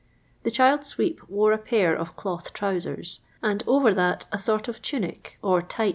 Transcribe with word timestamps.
The 0.41 0.49
child 0.49 0.83
sweep 0.83 1.21
wore 1.29 1.51
a 1.53 1.59
pair 1.59 1.95
of 1.95 2.15
cbth 2.15 2.51
■ 2.51 2.53
trowsers, 2.53 3.19
and 3.43 3.63
over 3.67 3.93
that 3.93 4.25
n 4.33 4.39
sort 4.39 4.67
of 4.67 4.81
tunic, 4.81 5.37
or 5.43 5.61
tight 5.61 5.89